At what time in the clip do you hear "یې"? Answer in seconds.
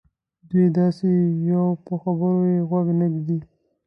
2.53-2.59